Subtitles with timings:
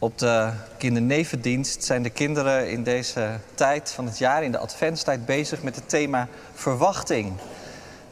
[0.00, 5.26] Op de kindernevendienst zijn de kinderen in deze tijd van het jaar, in de adventstijd,
[5.26, 7.32] bezig met het thema verwachting.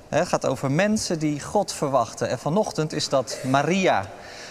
[0.09, 2.29] Het gaat over mensen die God verwachten.
[2.29, 4.07] En vanochtend is dat Maria.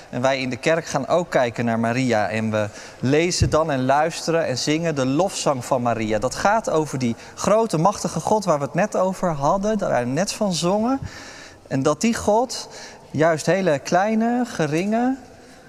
[0.10, 2.30] En wij in de kerk gaan ook kijken naar Maria.
[2.30, 2.68] En we
[3.00, 6.20] lezen dan en luisteren en zingen de lofzang van Maria.
[6.20, 10.10] Dat gaat over die grote, machtige God waar we het net over hadden, daar we
[10.10, 11.00] net van zongen.
[11.68, 12.70] En dat die God
[13.12, 15.18] juist hele kleine, geringe,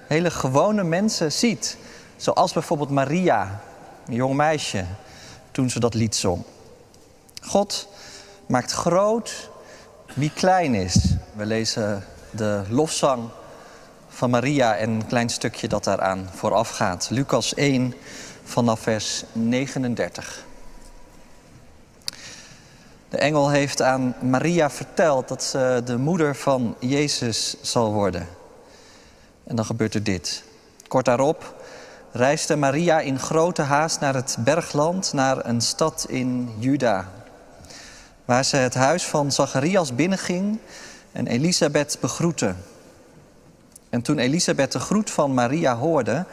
[0.07, 1.77] hele gewone mensen ziet.
[2.17, 3.61] Zoals bijvoorbeeld Maria,
[4.07, 4.85] een jong meisje,
[5.51, 6.43] toen ze dat lied zong.
[7.43, 7.89] God
[8.47, 9.51] maakt groot
[10.15, 11.15] wie klein is.
[11.35, 13.29] We lezen de lofzang
[14.09, 17.09] van Maria en een klein stukje dat daaraan vooraf gaat.
[17.11, 17.95] Lucas 1
[18.45, 20.45] vanaf vers 39.
[23.09, 28.29] De engel heeft aan Maria verteld dat ze de moeder van Jezus zal worden.
[29.47, 30.43] En dan gebeurt er dit.
[30.89, 31.55] Kort daarop
[32.13, 37.09] reisde Maria in grote haast naar het bergland, naar een stad in Juda.
[38.25, 40.59] Waar ze het huis van Zacharias binnenging
[41.13, 42.55] en Elisabeth begroette.
[43.91, 46.25] En toen Elisabeth de groet van Maria hoorde,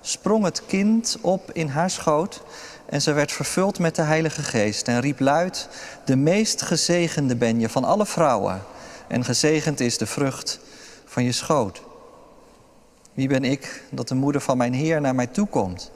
[0.00, 2.42] sprong het kind op in haar schoot
[2.86, 5.68] en ze werd vervuld met de Heilige Geest en riep luid:
[6.04, 8.62] De meest gezegende ben je van alle vrouwen,
[9.08, 10.60] en gezegend is de vrucht
[11.04, 11.82] van je schoot.
[13.14, 15.90] Wie ben ik dat de moeder van mijn Heer naar mij toekomt?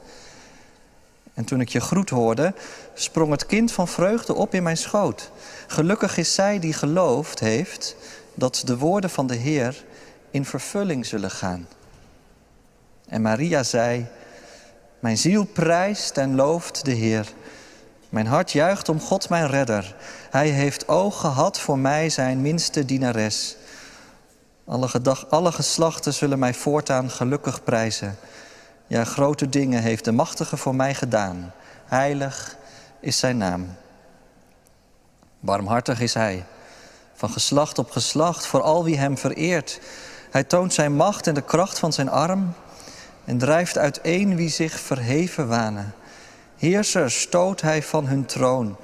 [1.33, 2.53] En toen ik je groet hoorde,
[2.93, 5.31] sprong het kind van vreugde op in mijn schoot.
[5.67, 7.95] Gelukkig is zij die geloofd heeft
[8.33, 9.83] dat de woorden van de Heer
[10.31, 11.67] in vervulling zullen gaan.
[13.07, 14.05] En Maria zei:
[14.99, 17.27] Mijn ziel prijst en looft de Heer.
[18.09, 19.95] Mijn hart juicht om God, mijn redder.
[20.29, 23.55] Hij heeft oog gehad voor mij, zijn minste dienares.
[24.67, 28.17] Alle, gedag, alle geslachten zullen mij voortaan gelukkig prijzen.
[28.87, 31.51] Ja, grote dingen heeft de Machtige voor mij gedaan.
[31.85, 32.57] Heilig
[32.99, 33.75] is zijn naam.
[35.39, 36.45] Barmhartig is hij,
[37.13, 39.79] van geslacht op geslacht, voor al wie hem vereert.
[40.31, 42.53] Hij toont zijn macht en de kracht van zijn arm
[43.25, 45.93] en drijft uiteen wie zich verheven wanen.
[46.57, 48.77] Heersers stoot hij van hun troon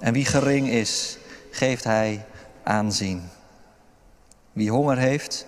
[0.00, 1.18] en wie gering is,
[1.50, 2.24] geeft hij
[2.62, 3.30] aanzien.
[4.54, 5.46] Wie honger heeft,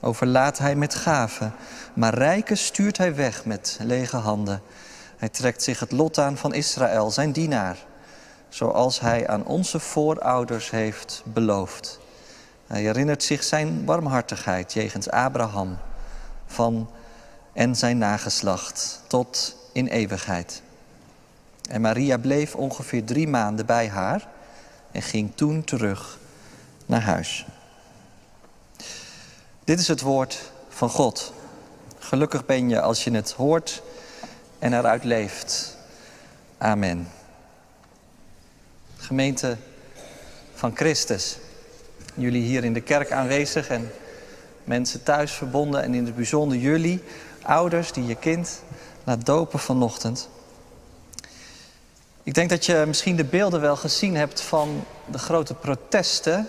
[0.00, 1.54] overlaat hij met gaven,
[1.94, 4.62] maar rijken stuurt hij weg met lege handen.
[5.16, 7.76] Hij trekt zich het lot aan van Israël, zijn dienaar,
[8.48, 12.00] zoals hij aan onze voorouders heeft beloofd.
[12.66, 15.78] Hij herinnert zich zijn barmhartigheid jegens Abraham
[16.46, 16.90] van
[17.52, 20.62] en zijn nageslacht tot in eeuwigheid.
[21.70, 24.28] En Maria bleef ongeveer drie maanden bij haar
[24.90, 26.18] en ging toen terug
[26.86, 27.46] naar huis.
[29.66, 31.32] Dit is het woord van God.
[31.98, 33.82] Gelukkig ben je als je het hoort
[34.58, 35.76] en eruit leeft.
[36.58, 37.08] Amen.
[38.96, 39.56] Gemeente
[40.54, 41.36] van Christus.
[42.14, 43.92] Jullie hier in de kerk aanwezig en
[44.64, 47.02] mensen thuis verbonden en in het bijzonder jullie,
[47.42, 48.62] ouders die je kind
[49.04, 50.28] laat dopen vanochtend.
[52.22, 56.48] Ik denk dat je misschien de beelden wel gezien hebt van de grote protesten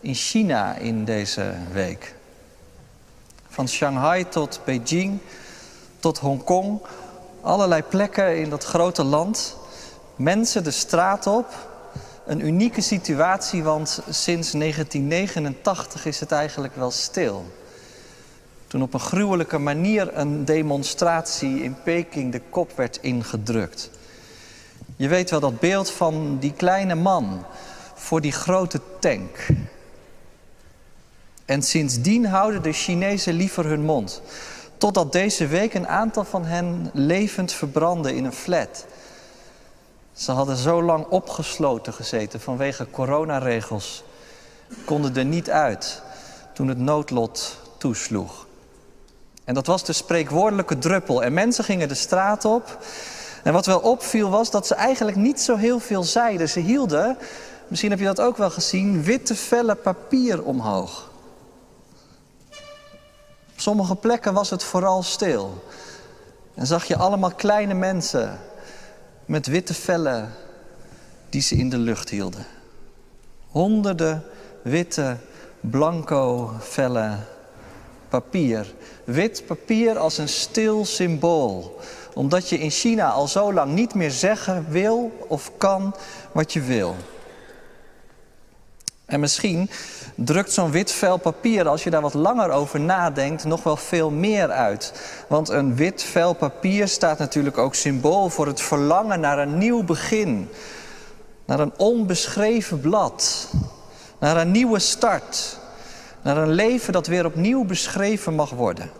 [0.00, 2.14] in China in deze week.
[3.54, 5.18] Van Shanghai tot Beijing,
[5.98, 6.80] tot Hongkong.
[7.40, 9.56] Allerlei plekken in dat grote land.
[10.16, 11.46] Mensen de straat op.
[12.26, 17.44] Een unieke situatie, want sinds 1989 is het eigenlijk wel stil.
[18.66, 23.90] Toen op een gruwelijke manier een demonstratie in Peking de kop werd ingedrukt.
[24.96, 27.44] Je weet wel dat beeld van die kleine man
[27.94, 29.46] voor die grote tank.
[31.44, 34.22] En sindsdien houden de Chinezen liever hun mond.
[34.76, 38.86] Totdat deze week een aantal van hen levend verbrandden in een flat.
[40.12, 44.04] Ze hadden zo lang opgesloten gezeten vanwege coronaregels.
[44.84, 46.02] Konden er niet uit
[46.54, 48.46] toen het noodlot toesloeg.
[49.44, 51.22] En dat was de spreekwoordelijke druppel.
[51.22, 52.78] En mensen gingen de straat op.
[53.42, 56.48] En wat wel opviel was dat ze eigenlijk niet zo heel veel zeiden.
[56.48, 57.16] Ze hielden,
[57.68, 61.12] misschien heb je dat ook wel gezien, witte vellen papier omhoog.
[63.56, 65.64] Sommige plekken was het vooral stil.
[66.54, 68.40] En zag je allemaal kleine mensen
[69.24, 70.32] met witte vellen
[71.28, 72.46] die ze in de lucht hielden.
[73.48, 74.22] Honderden
[74.62, 75.16] witte,
[75.60, 77.26] blanco vellen
[78.08, 78.74] papier.
[79.04, 81.78] Wit papier als een stil symbool.
[82.14, 85.94] Omdat je in China al zo lang niet meer zeggen wil of kan
[86.32, 86.96] wat je wil.
[89.06, 89.70] En misschien
[90.14, 94.10] drukt zo'n wit vel papier, als je daar wat langer over nadenkt, nog wel veel
[94.10, 94.92] meer uit.
[95.28, 99.82] Want een wit vel papier staat natuurlijk ook symbool voor het verlangen naar een nieuw
[99.82, 100.48] begin.
[101.44, 103.50] Naar een onbeschreven blad.
[104.18, 105.58] Naar een nieuwe start.
[106.22, 108.90] Naar een leven dat weer opnieuw beschreven mag worden.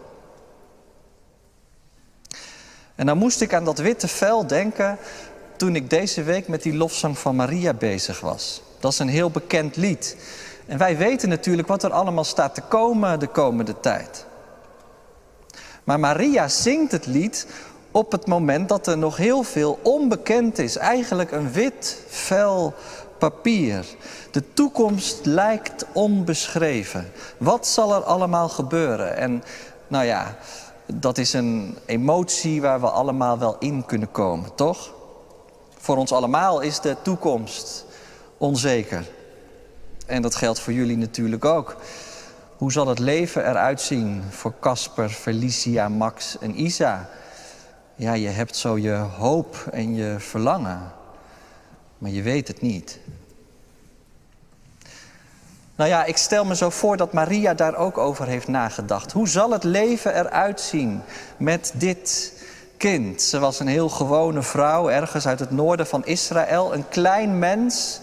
[2.95, 4.99] En dan moest ik aan dat witte vel denken
[5.57, 8.63] toen ik deze week met die lofzang van Maria bezig was.
[8.85, 10.17] Dat is een heel bekend lied.
[10.67, 14.27] En wij weten natuurlijk wat er allemaal staat te komen de komende tijd.
[15.85, 17.47] Maar Maria zingt het lied
[17.91, 20.77] op het moment dat er nog heel veel onbekend is.
[20.77, 22.75] Eigenlijk een wit vel
[23.19, 23.87] papier.
[24.31, 27.13] De toekomst lijkt onbeschreven.
[27.39, 29.17] Wat zal er allemaal gebeuren?
[29.17, 29.45] En
[29.89, 30.37] nou ja,
[30.87, 34.95] dat is een emotie waar we allemaal wel in kunnen komen, toch?
[35.79, 37.85] Voor ons allemaal is de toekomst
[38.39, 39.05] onzeker.
[40.07, 41.77] En dat geldt voor jullie natuurlijk ook.
[42.57, 47.09] Hoe zal het leven eruit zien voor Casper, Felicia, Max en Isa?
[47.95, 50.93] Ja, je hebt zo je hoop en je verlangen,
[51.99, 52.99] maar je weet het niet.
[55.77, 59.13] Nou ja, ik stel me zo voor dat Maria daar ook over heeft nagedacht.
[59.13, 61.03] Hoe zal het leven eruit zien
[61.37, 62.33] met dit
[62.77, 63.23] kind?
[63.23, 66.75] Ze was een heel gewone vrouw, ergens uit het noorden van Israël.
[66.75, 68.01] Een klein mens,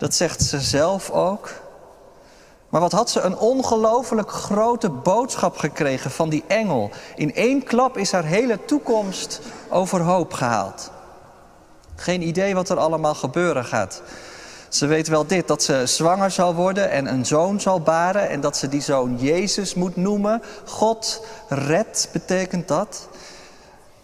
[0.00, 1.50] dat zegt ze zelf ook.
[2.68, 6.90] Maar wat had ze een ongelooflijk grote boodschap gekregen van die engel.
[7.16, 10.90] In één klap is haar hele toekomst overhoop gehaald.
[11.96, 14.02] Geen idee wat er allemaal gebeuren gaat.
[14.68, 18.40] Ze weet wel dit, dat ze zwanger zal worden en een zoon zal baren en
[18.40, 20.42] dat ze die zoon Jezus moet noemen.
[20.64, 23.08] God red betekent dat.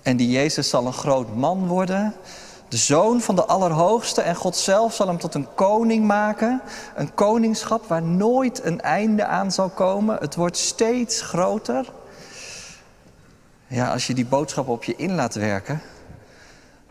[0.02, 2.14] En die Jezus zal een groot man worden,
[2.68, 6.60] de zoon van de Allerhoogste en God zelf zal hem tot een koning maken.
[6.94, 10.16] Een koningschap waar nooit een einde aan zal komen.
[10.16, 11.92] Het wordt steeds groter.
[13.66, 15.82] Ja, als je die boodschap op je in laat werken,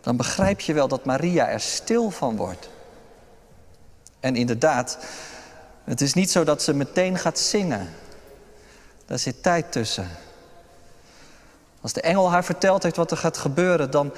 [0.02, 2.70] dan begrijp je wel dat Maria er stil van wordt.
[4.20, 4.98] En inderdaad,
[5.84, 7.90] het is niet zo dat ze meteen gaat zingen.
[9.06, 10.10] Daar zit tijd tussen.
[11.82, 14.14] Als de engel haar verteld heeft wat er gaat gebeuren, dan,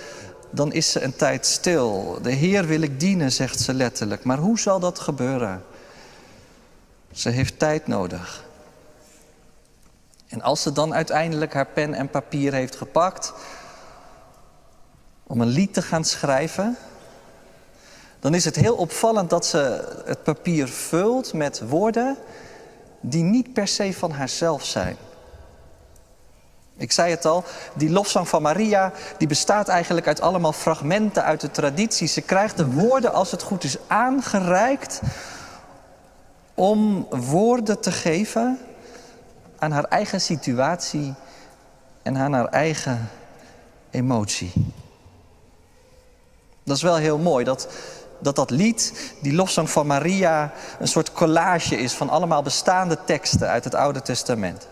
[0.49, 2.19] dan is ze een tijd stil.
[2.21, 4.23] De Heer wil ik dienen, zegt ze letterlijk.
[4.23, 5.63] Maar hoe zal dat gebeuren?
[7.11, 8.45] Ze heeft tijd nodig.
[10.27, 13.33] En als ze dan uiteindelijk haar pen en papier heeft gepakt
[15.23, 16.77] om een lied te gaan schrijven,
[18.19, 22.17] dan is het heel opvallend dat ze het papier vult met woorden
[23.01, 24.97] die niet per se van haarzelf zijn.
[26.77, 27.43] Ik zei het al,
[27.73, 32.07] die lofzang van Maria, die bestaat eigenlijk uit allemaal fragmenten uit de traditie.
[32.07, 35.01] Ze krijgt de woorden, als het goed is, aangereikt
[36.53, 38.59] om woorden te geven
[39.59, 41.13] aan haar eigen situatie
[42.01, 43.09] en aan haar eigen
[43.89, 44.51] emotie.
[46.63, 47.67] Dat is wel heel mooi, dat,
[48.19, 53.47] dat dat lied, die lofzang van Maria, een soort collage is van allemaal bestaande teksten
[53.47, 54.67] uit het Oude Testament.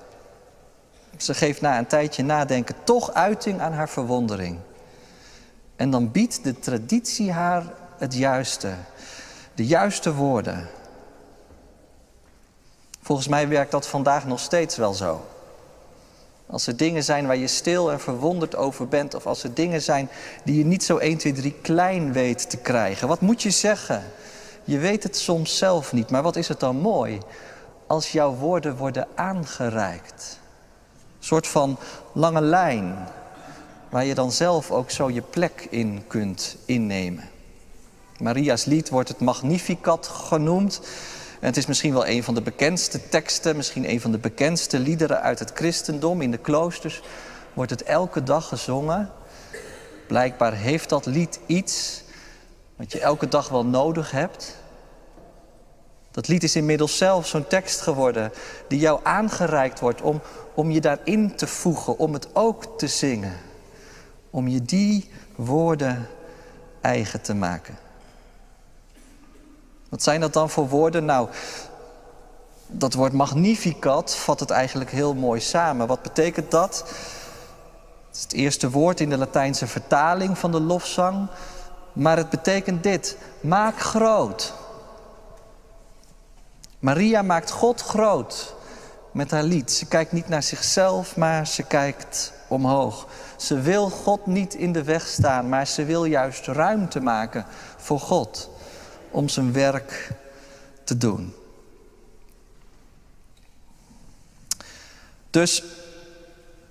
[1.17, 4.59] Ze geeft na een tijdje nadenken toch uiting aan haar verwondering.
[5.75, 7.63] En dan biedt de traditie haar
[7.97, 8.73] het juiste,
[9.53, 10.67] de juiste woorden.
[13.01, 15.25] Volgens mij werkt dat vandaag nog steeds wel zo.
[16.47, 19.81] Als er dingen zijn waar je stil en verwonderd over bent, of als er dingen
[19.81, 20.09] zijn
[20.43, 24.03] die je niet zo 1, 2, 3 klein weet te krijgen, wat moet je zeggen?
[24.63, 27.19] Je weet het soms zelf niet, maar wat is het dan mooi
[27.87, 30.39] als jouw woorden worden aangereikt?
[31.25, 31.77] Soort van
[32.13, 33.07] lange lijn,
[33.89, 37.29] waar je dan zelf ook zo je plek in kunt innemen.
[38.19, 40.81] Maria's lied wordt het Magnificat genoemd.
[41.39, 44.79] En het is misschien wel een van de bekendste teksten, misschien een van de bekendste
[44.79, 46.21] liederen uit het christendom.
[46.21, 47.01] In de kloosters
[47.53, 49.11] wordt het elke dag gezongen.
[50.07, 52.03] Blijkbaar heeft dat lied iets
[52.75, 54.57] wat je elke dag wel nodig hebt.
[56.15, 58.31] Dat lied is inmiddels zelf zo'n tekst geworden
[58.67, 60.21] die jou aangereikt wordt om,
[60.53, 63.37] om je daarin te voegen, om het ook te zingen.
[64.29, 66.07] Om je die woorden
[66.81, 67.77] eigen te maken.
[69.89, 71.05] Wat zijn dat dan voor woorden?
[71.05, 71.29] Nou,
[72.67, 75.87] dat woord magnificat vat het eigenlijk heel mooi samen.
[75.87, 76.77] Wat betekent dat?
[78.07, 81.27] Het is het eerste woord in de Latijnse vertaling van de lofzang.
[81.93, 84.53] Maar het betekent dit: maak groot.
[86.85, 88.55] Maria maakt God groot
[89.11, 89.71] met haar lied.
[89.71, 93.07] Ze kijkt niet naar zichzelf, maar ze kijkt omhoog.
[93.37, 97.45] Ze wil God niet in de weg staan, maar ze wil juist ruimte maken
[97.77, 98.49] voor God
[99.11, 100.11] om zijn werk
[100.83, 101.33] te doen.
[105.29, 105.63] Dus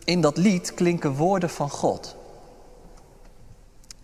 [0.04, 2.16] in dat lied klinken woorden van God.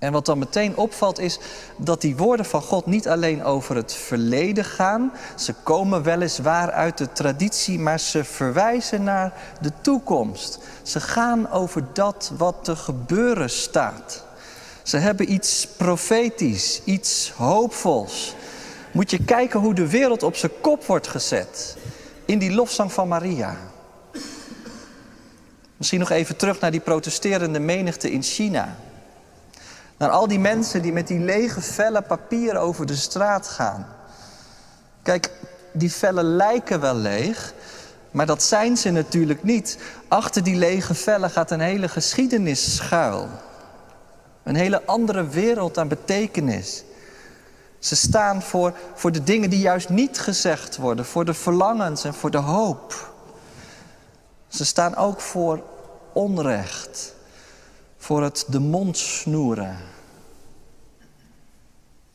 [0.00, 1.38] En wat dan meteen opvalt is
[1.76, 5.12] dat die woorden van God niet alleen over het verleden gaan.
[5.37, 10.59] Ze komen weliswaar uit de traditie, maar ze verwijzen naar de toekomst.
[10.83, 14.25] Ze gaan over dat wat te gebeuren staat.
[14.83, 18.35] Ze hebben iets profetisch, iets hoopvols.
[18.92, 21.76] Moet je kijken hoe de wereld op zijn kop wordt gezet
[22.25, 23.57] in die lofzang van Maria.
[25.76, 28.76] Misschien nog even terug naar die protesterende menigte in China.
[30.00, 33.87] Naar al die mensen die met die lege vellen papier over de straat gaan.
[35.02, 35.30] Kijk,
[35.73, 37.54] die vellen lijken wel leeg,
[38.11, 39.78] maar dat zijn ze natuurlijk niet.
[40.09, 43.28] Achter die lege vellen gaat een hele geschiedenis schuil.
[44.42, 46.85] Een hele andere wereld aan betekenis.
[47.78, 52.14] Ze staan voor, voor de dingen die juist niet gezegd worden, voor de verlangens en
[52.14, 53.12] voor de hoop.
[54.49, 55.62] Ze staan ook voor
[56.12, 57.14] onrecht,
[58.11, 59.76] voor het de mond snoeren.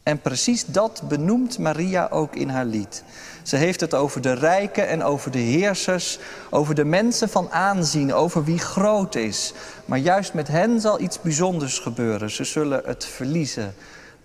[0.04, 3.04] En precies dat benoemt Maria ook in haar lied.
[3.44, 8.14] Ze heeft het over de rijken en over de heersers, over de mensen van aanzien,
[8.14, 9.54] over wie groot is.
[9.86, 12.32] Maar juist met hen zal iets bijzonders gebeuren.
[12.32, 13.75] Ze zullen het verliezen,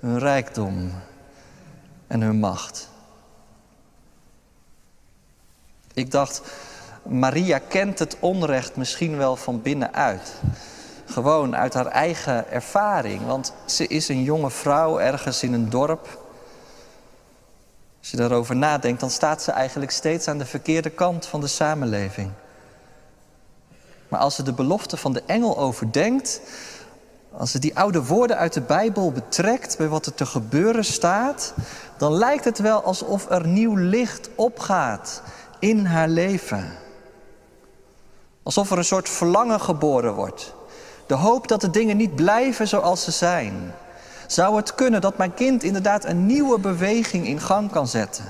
[0.01, 0.93] hun rijkdom
[2.07, 2.89] en hun macht.
[5.95, 6.43] Ik dacht,
[7.03, 10.41] Maria kent het onrecht misschien wel van binnenuit.
[11.11, 13.27] Gewoon uit haar eigen ervaring.
[13.27, 16.19] Want ze is een jonge vrouw ergens in een dorp.
[17.99, 21.47] Als je daarover nadenkt, dan staat ze eigenlijk steeds aan de verkeerde kant van de
[21.47, 22.31] samenleving.
[24.09, 26.41] Maar als ze de belofte van de engel overdenkt,
[27.33, 31.55] als ze die oude woorden uit de Bijbel betrekt bij wat er te gebeuren staat,
[31.97, 35.23] dan lijkt het wel alsof er nieuw licht opgaat
[35.59, 36.73] in haar leven.
[38.43, 40.55] Alsof er een soort verlangen geboren wordt.
[41.11, 43.75] De hoop dat de dingen niet blijven zoals ze zijn.
[44.27, 48.25] Zou het kunnen dat mijn kind inderdaad een nieuwe beweging in gang kan zetten?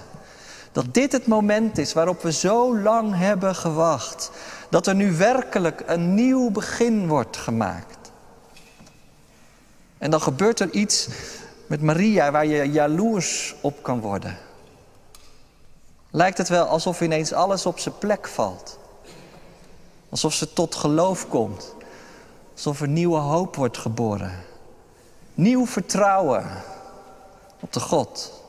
[0.73, 4.31] Dat dit het moment is waarop we zo lang hebben gewacht.
[4.71, 8.11] Dat er nu werkelijk een nieuw begin wordt gemaakt.
[9.99, 11.09] En dan gebeurt er iets
[11.67, 14.39] met Maria waar je jaloers op kan worden.
[16.11, 18.79] Lijkt het wel alsof ineens alles op zijn plek valt.
[20.09, 21.79] Alsof ze tot geloof komt.
[22.61, 24.33] Alsof er nieuwe hoop wordt geboren.
[25.35, 26.47] Nieuw vertrouwen
[27.61, 28.43] op de God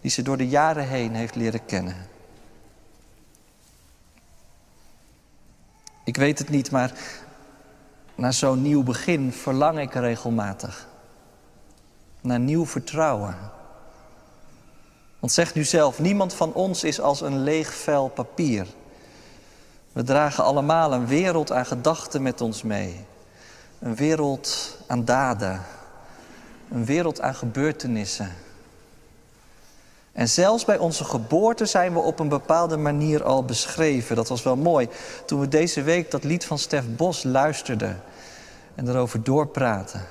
[0.00, 1.96] die ze door de jaren heen heeft leren kennen.
[6.04, 6.92] Ik weet het niet, maar
[8.14, 10.88] naar zo'n nieuw begin verlang ik regelmatig.
[12.20, 13.36] Naar nieuw vertrouwen.
[15.18, 18.66] Want zeg nu zelf, niemand van ons is als een leeg vel papier.
[19.92, 23.04] We dragen allemaal een wereld aan gedachten met ons mee.
[23.86, 25.60] Een wereld aan daden.
[26.70, 28.32] Een wereld aan gebeurtenissen.
[30.12, 34.16] En zelfs bij onze geboorte zijn we op een bepaalde manier al beschreven.
[34.16, 34.88] Dat was wel mooi.
[35.26, 38.02] Toen we deze week dat lied van Stef Bos luisterden
[38.74, 40.02] en erover doorpraten.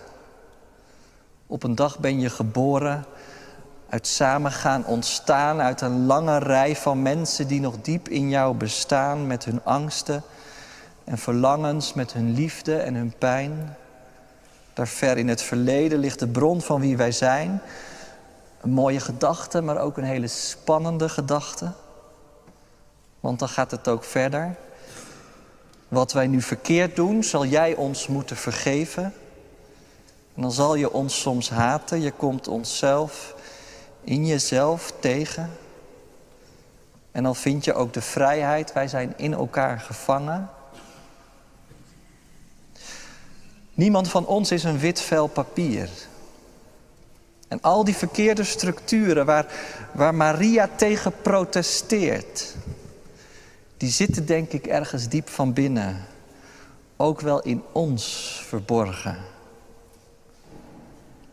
[1.48, 3.06] Op een dag ben je geboren,
[3.90, 9.28] uit samengaan ontstaan, uit een lange rij van mensen die nog diep in jou bestaan
[9.28, 10.24] met hun angsten
[11.06, 13.76] en verlangens, met hun liefde en hun pijn.
[14.74, 17.62] Daar ver in het verleden ligt de bron van wie wij zijn.
[18.62, 21.72] Een mooie gedachte, maar ook een hele spannende gedachte.
[23.20, 24.56] Want dan gaat het ook verder.
[25.88, 29.04] Wat wij nu verkeerd doen, zal jij ons moeten vergeven.
[30.36, 32.02] En dan zal je ons soms haten.
[32.02, 33.36] Je komt onszelf
[34.04, 35.52] in jezelf tegen.
[37.12, 38.74] En dan vind je ook de vrijheid.
[38.74, 40.50] Wij zijn in elkaar gevangen.
[43.76, 45.90] Niemand van ons is een wit vel papier.
[47.48, 49.46] En al die verkeerde structuren waar,
[49.92, 52.56] waar Maria tegen protesteert,
[53.78, 56.06] die zitten denk ik ergens diep van binnen,
[56.98, 59.18] ook wel in ons verborgen.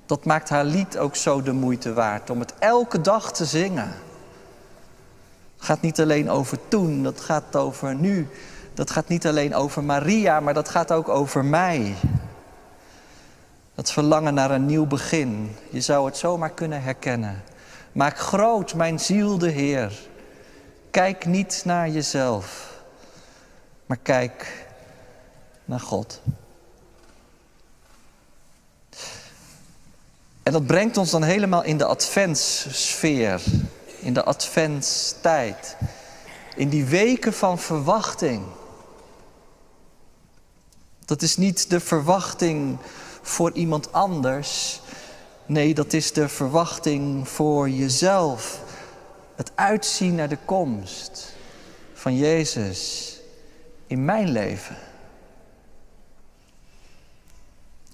[0.06, 3.92] Dat maakt haar lied ook zo de moeite waard om het elke dag te zingen.
[5.56, 8.28] Het gaat niet alleen over toen, dat gaat over nu.
[8.74, 11.94] Dat gaat niet alleen over Maria, maar dat gaat ook over mij.
[13.74, 15.56] Dat verlangen naar een nieuw begin.
[15.70, 17.42] Je zou het zomaar kunnen herkennen.
[17.92, 19.92] Maak groot mijn ziel de Heer.
[20.90, 22.74] Kijk niet naar jezelf,
[23.86, 24.66] maar kijk
[25.64, 26.20] naar God.
[30.42, 33.42] En dat brengt ons dan helemaal in de adventssfeer,
[33.98, 35.76] in de adventstijd,
[36.56, 38.44] in die weken van verwachting.
[41.04, 42.78] Dat is niet de verwachting
[43.22, 44.80] voor iemand anders.
[45.46, 48.60] Nee, dat is de verwachting voor jezelf.
[49.34, 51.34] Het uitzien naar de komst
[51.94, 53.10] van Jezus
[53.86, 54.76] in mijn leven.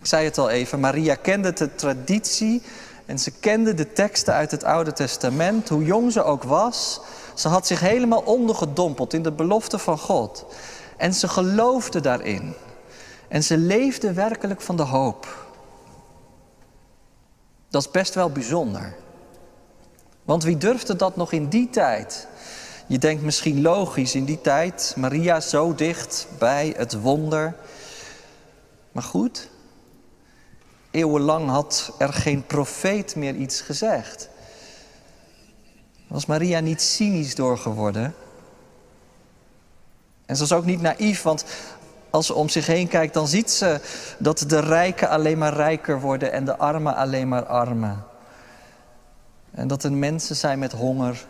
[0.00, 2.62] Ik zei het al even, Maria kende de traditie
[3.06, 7.00] en ze kende de teksten uit het Oude Testament, hoe jong ze ook was.
[7.34, 10.46] Ze had zich helemaal ondergedompeld in de belofte van God.
[10.96, 12.54] En ze geloofde daarin.
[13.28, 15.46] En ze leefde werkelijk van de hoop.
[17.68, 18.94] Dat is best wel bijzonder.
[20.24, 22.28] Want wie durfde dat nog in die tijd?
[22.86, 27.54] Je denkt misschien logisch in die tijd, Maria zo dicht bij het wonder.
[28.92, 29.48] Maar goed,
[30.90, 34.28] eeuwenlang had er geen profeet meer iets gezegd.
[36.06, 38.14] Was Maria niet cynisch doorgeworden?
[40.26, 41.44] En ze was ook niet naïef, want
[42.10, 43.80] als ze om zich heen kijkt, dan ziet ze
[44.18, 47.96] dat de rijken alleen maar rijker worden en de armen alleen maar armer.
[49.50, 51.26] En dat er mensen zijn met honger.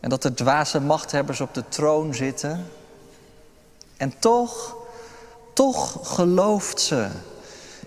[0.00, 2.66] En dat er dwaze machthebbers op de troon zitten.
[3.96, 4.76] En toch,
[5.52, 7.08] toch gelooft ze.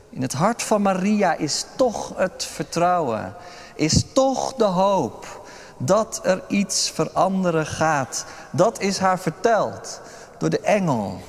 [0.10, 3.34] In het hart van Maria is toch het vertrouwen.
[3.76, 5.42] Is toch de hoop
[5.78, 8.26] dat er iets veranderen gaat.
[8.52, 10.02] Dat is haar verteld
[10.38, 11.20] door de engel.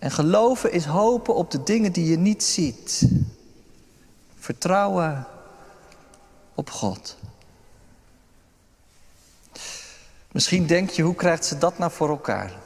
[0.00, 3.08] En geloven is hopen op de dingen die je niet ziet.
[4.38, 5.26] Vertrouwen
[6.54, 7.16] op God.
[10.32, 12.58] Misschien denk je, hoe krijgt ze dat nou voor elkaar?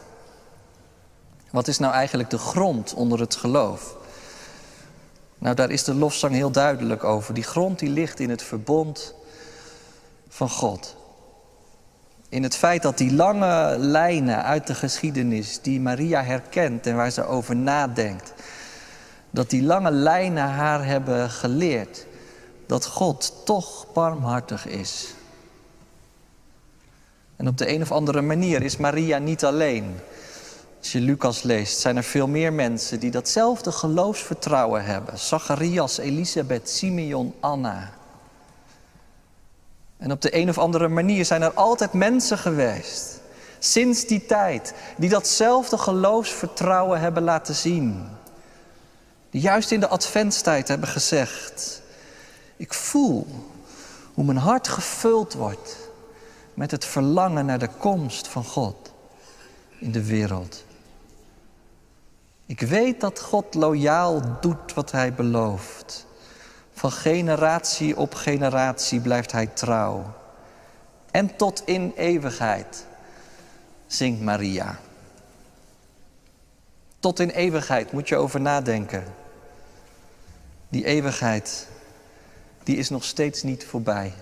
[1.50, 3.97] Wat is nou eigenlijk de grond onder het geloof?
[5.38, 7.35] Nou, daar is de lofzang heel duidelijk over.
[7.35, 9.14] Die grond die ligt in het verbond
[10.29, 10.97] van God.
[12.35, 17.11] In het feit dat die lange lijnen uit de geschiedenis die Maria herkent en waar
[17.11, 18.33] ze over nadenkt,
[19.31, 22.07] dat die lange lijnen haar hebben geleerd
[22.67, 25.15] dat God toch barmhartig is.
[27.37, 29.95] En op de een of andere manier is Maria niet alleen.
[30.78, 35.19] Als je Lucas leest, zijn er veel meer mensen die datzelfde geloofsvertrouwen hebben.
[35.19, 37.93] Zacharias, Elisabeth, Simeon, Anna.
[39.97, 43.21] En op de een of andere manier zijn er altijd mensen geweest,
[43.59, 48.09] sinds die tijd, die datzelfde geloofsvertrouwen hebben laten zien.
[49.30, 51.83] Die juist in de adventstijd hebben gezegd,
[52.57, 53.26] ik voel
[54.15, 55.76] hoe mijn hart gevuld wordt
[56.54, 58.93] met het verlangen naar de komst van God
[59.78, 60.65] in de wereld.
[62.47, 66.07] Ik weet dat God loyaal doet wat Hij belooft.
[66.84, 70.14] Van generatie op generatie blijft Hij trouw.
[71.10, 72.86] En tot in eeuwigheid,
[73.86, 74.78] zingt Maria.
[76.99, 79.04] Tot in eeuwigheid moet je over nadenken.
[80.68, 81.68] Die eeuwigheid,
[82.62, 84.12] die is nog steeds niet voorbij.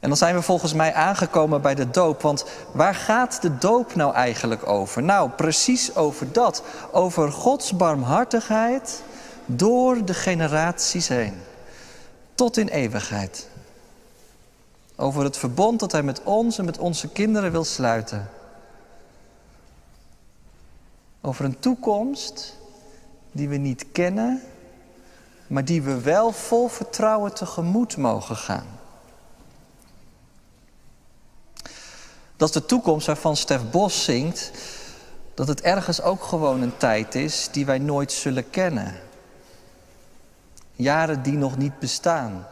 [0.00, 2.22] En dan zijn we volgens mij aangekomen bij de doop.
[2.22, 5.02] Want waar gaat de doop nou eigenlijk over?
[5.02, 6.62] Nou, precies over dat.
[6.92, 9.02] Over Gods barmhartigheid
[9.46, 11.34] door de generaties heen.
[12.34, 13.48] Tot in eeuwigheid.
[14.96, 18.30] Over het verbond dat Hij met ons en met onze kinderen wil sluiten.
[21.20, 22.56] Over een toekomst
[23.32, 24.42] die we niet kennen,
[25.46, 28.66] maar die we wel vol vertrouwen tegemoet mogen gaan.
[32.36, 34.50] Dat is de toekomst waarvan Stef Bos zingt
[35.34, 38.94] dat het ergens ook gewoon een tijd is die wij nooit zullen kennen.
[40.76, 42.46] Jaren die nog niet bestaan.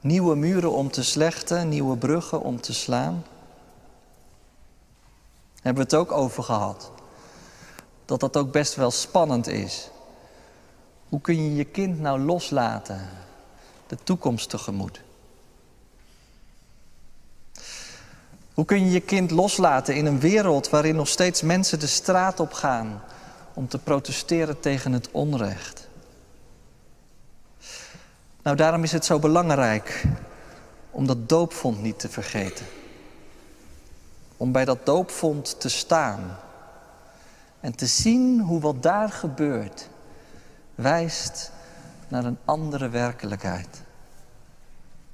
[0.00, 3.24] Nieuwe muren om te slechten, nieuwe bruggen om te slaan.
[5.62, 6.90] Hebben we het ook over gehad.
[8.04, 9.90] Dat dat ook best wel spannend is.
[11.08, 13.08] Hoe kun je je kind nou loslaten,
[13.86, 15.02] de toekomst tegemoet?
[18.54, 22.40] Hoe kun je je kind loslaten in een wereld waarin nog steeds mensen de straat
[22.40, 23.02] op gaan
[23.54, 25.81] om te protesteren tegen het onrecht?
[28.42, 30.04] Nou, daarom is het zo belangrijk
[30.90, 32.66] om dat doopvond niet te vergeten.
[34.36, 36.36] Om bij dat doopvond te staan
[37.60, 39.88] en te zien hoe wat daar gebeurt
[40.74, 41.52] wijst
[42.08, 43.82] naar een andere werkelijkheid.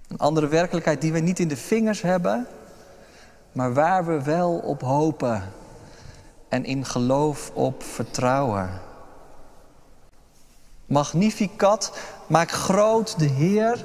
[0.09, 2.47] Een andere werkelijkheid die we niet in de vingers hebben,
[3.53, 5.43] maar waar we wel op hopen
[6.49, 8.71] en in geloof op vertrouwen.
[10.89, 13.85] Magnificat, maak groot de Heer.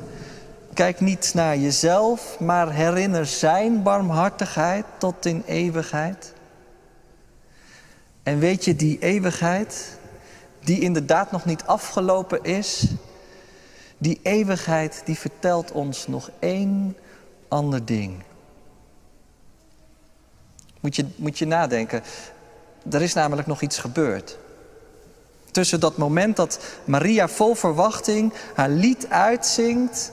[0.73, 6.33] Kijk niet naar jezelf, maar herinner Zijn barmhartigheid tot in eeuwigheid.
[8.23, 9.97] En weet je, die eeuwigheid,
[10.59, 12.87] die inderdaad nog niet afgelopen is,
[13.97, 16.97] die eeuwigheid die vertelt ons nog één
[17.47, 18.23] ander ding.
[20.79, 22.03] Moet je, moet je nadenken,
[22.91, 24.37] er is namelijk nog iets gebeurd.
[25.53, 30.11] Tussen dat moment dat Maria vol verwachting haar lied uitzingt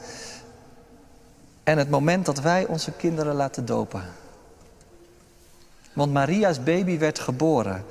[1.62, 4.02] en het moment dat wij onze kinderen laten dopen.
[5.92, 7.84] Want Maria's baby werd geboren.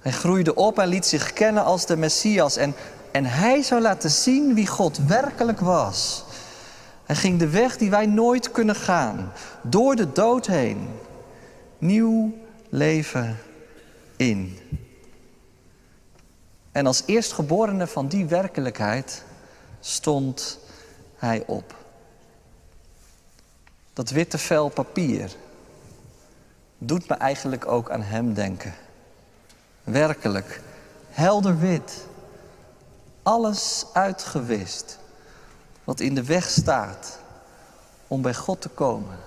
[0.00, 2.56] Hij groeide op en liet zich kennen als de Messias.
[2.56, 2.74] En,
[3.12, 6.24] en hij zou laten zien wie God werkelijk was.
[7.04, 9.32] Hij ging de weg die wij nooit kunnen gaan.
[9.62, 10.88] Door de dood heen.
[11.78, 12.34] Nieuw
[12.68, 13.38] leven
[14.16, 14.58] in.
[16.76, 19.24] En als eerstgeborene van die werkelijkheid
[19.80, 20.58] stond
[21.16, 21.74] hij op.
[23.92, 25.36] Dat witte vel papier
[26.78, 28.74] doet me eigenlijk ook aan hem denken.
[29.84, 30.60] Werkelijk,
[31.10, 32.06] helder wit.
[33.22, 34.98] Alles uitgewist
[35.84, 37.18] wat in de weg staat
[38.06, 39.18] om bij God te komen.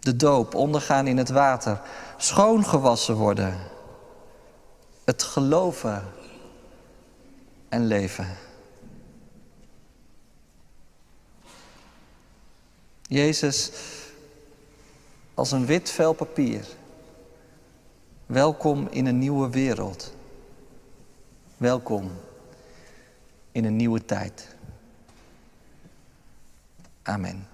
[0.00, 1.80] De doop, ondergaan in het water,
[2.16, 3.76] schoongewassen worden.
[5.08, 6.04] Het geloven
[7.68, 8.36] en leven.
[13.02, 13.72] Jezus
[15.34, 16.66] als een wit vel papier.
[18.26, 20.14] Welkom in een nieuwe wereld.
[21.56, 22.10] Welkom
[23.52, 24.56] in een nieuwe tijd.
[27.02, 27.48] Amen.